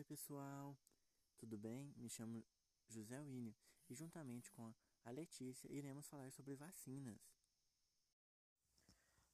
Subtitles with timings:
[0.00, 0.74] Oi, pessoal,
[1.36, 1.92] tudo bem?
[1.98, 2.42] Me chamo
[2.88, 3.52] José William
[3.86, 4.72] e, juntamente com
[5.04, 7.20] a Letícia, iremos falar sobre vacinas.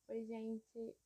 [0.09, 0.97] Oi, gente,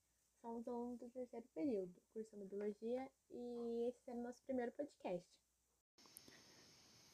[0.41, 5.29] somos alunos do terceiro período, cursando Biologia, e esse é o nosso primeiro podcast.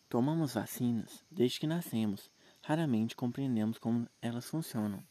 [0.09, 2.31] Tomamos vacinas desde que nascemos,
[2.63, 5.05] raramente compreendemos como elas funcionam.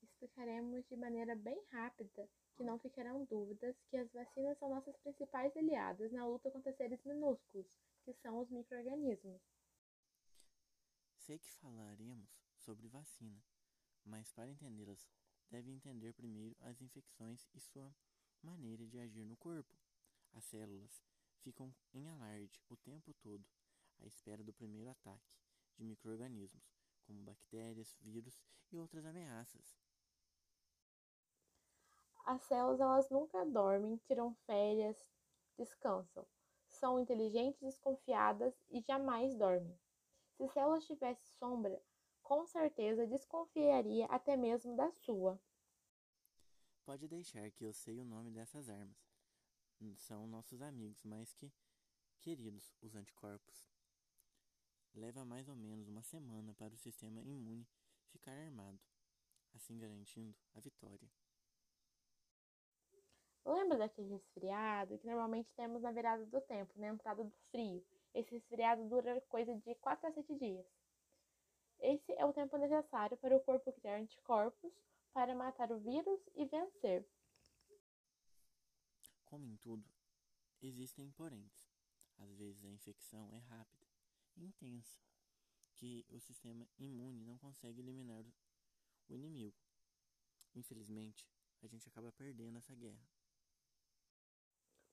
[0.00, 2.28] Explicaremos de maneira bem rápida
[2.60, 7.02] que não ficarão dúvidas que as vacinas são nossas principais aliadas na luta contra seres
[7.06, 7.66] minúsculos,
[8.04, 9.40] que são os microorganismos.
[11.16, 12.28] Sei que falaremos
[12.58, 13.42] sobre vacina,
[14.04, 15.08] mas para entendê-las,
[15.50, 17.96] deve entender primeiro as infecções e sua
[18.42, 19.74] maneira de agir no corpo.
[20.34, 21.02] As células
[21.38, 23.48] ficam em alarde o tempo todo,
[24.00, 25.32] à espera do primeiro ataque
[25.78, 26.70] de microorganismos,
[27.04, 28.38] como bactérias, vírus
[28.70, 29.78] e outras ameaças.
[32.24, 35.10] As células elas nunca dormem, tiram férias,
[35.56, 36.26] descansam.
[36.68, 39.78] São inteligentes, desconfiadas e jamais dormem.
[40.36, 41.82] Se células tivesse sombra,
[42.22, 45.40] com certeza desconfiaria até mesmo da sua.
[46.84, 48.96] Pode deixar que eu sei o nome dessas armas.
[49.96, 51.52] São nossos amigos mais que
[52.20, 53.66] queridos, os anticorpos.
[54.94, 57.66] Leva mais ou menos uma semana para o sistema imune
[58.08, 58.78] ficar armado,
[59.54, 61.10] assim garantindo a vitória.
[63.44, 67.84] Lembra daquele resfriado que normalmente temos na virada do tempo, na entrada do frio?
[68.14, 70.66] Esse resfriado dura coisa de 4 a 7 dias.
[71.80, 74.72] Esse é o tempo necessário para o corpo criar anticorpos
[75.12, 77.06] para matar o vírus e vencer.
[79.24, 79.88] Como em tudo,
[80.60, 81.70] existem poréns.
[82.18, 83.86] Às vezes a infecção é rápida
[84.36, 85.00] intensa,
[85.74, 88.24] que o sistema imune não consegue eliminar
[89.08, 89.56] o inimigo.
[90.54, 91.26] Infelizmente,
[91.62, 93.08] a gente acaba perdendo essa guerra.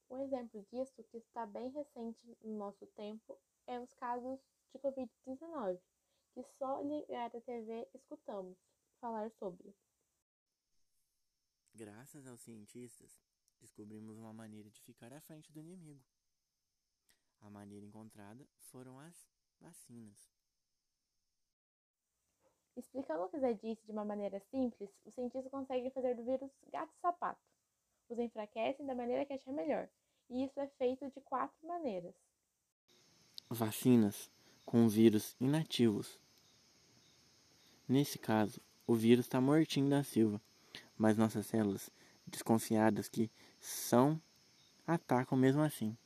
[0.10, 4.40] Um exemplo disso, que está bem recente no nosso tempo, é os casos
[4.72, 5.80] de Covid-19,
[6.34, 8.58] que só ligar a TV escutamos
[9.02, 9.76] falar sobre.
[11.73, 13.22] Graças aos cientistas,
[13.60, 16.04] descobrimos uma maneira de ficar à frente do inimigo.
[17.42, 19.30] A maneira encontrada foram as
[19.60, 20.32] vacinas.
[22.76, 26.52] Explicando o que Zé disse de uma maneira simples, os cientistas conseguem fazer do vírus
[26.72, 27.57] gato-sapato.
[28.10, 29.88] Os enfraquecem da maneira que achar melhor,
[30.30, 32.14] e isso é feito de quatro maneiras:
[33.50, 34.30] vacinas
[34.66, 36.20] com vírus inativos.
[37.88, 40.42] Nesse caso, o vírus está mortinho da Silva,
[40.98, 41.90] mas nossas células,
[42.26, 44.22] desconfiadas que são,
[44.86, 45.98] atacam mesmo assim.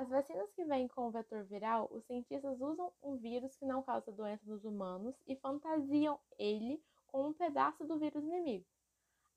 [0.00, 3.82] As vacinas que vêm com o vetor viral, os cientistas usam um vírus que não
[3.82, 8.64] causa doença nos humanos e fantasiam ele com um pedaço do vírus inimigo.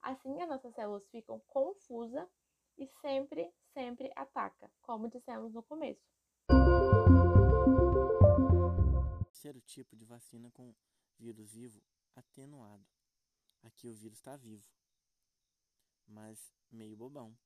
[0.00, 2.26] Assim, as nossas células ficam confusas
[2.78, 6.00] e sempre, sempre ataca, como dissemos no começo.
[9.24, 10.74] Terceiro tipo de vacina com
[11.18, 11.82] vírus vivo
[12.16, 12.86] atenuado.
[13.62, 14.66] Aqui o vírus está vivo,
[16.06, 17.36] mas meio bobão.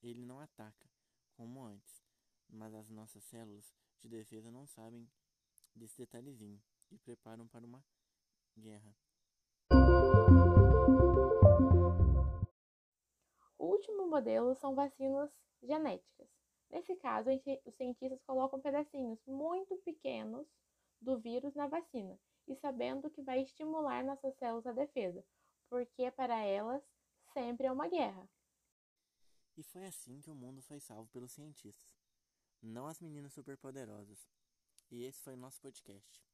[0.00, 0.88] Ele não ataca,
[1.36, 2.09] como antes,
[2.52, 5.08] mas as nossas células de defesa não sabem
[5.74, 7.84] desse detalhezinho e preparam para uma
[8.56, 8.94] guerra.
[13.58, 15.30] O último modelo são vacinas
[15.62, 16.28] genéticas.
[16.70, 17.30] Nesse caso,
[17.64, 20.46] os cientistas colocam pedacinhos muito pequenos
[21.00, 25.24] do vírus na vacina e sabendo que vai estimular nossas células à defesa,
[25.68, 26.82] porque para elas
[27.32, 28.28] sempre é uma guerra.
[29.56, 31.99] E foi assim que o mundo foi salvo pelos cientistas,
[32.62, 34.28] não as meninas superpoderosas.
[34.90, 36.29] E esse foi o nosso podcast.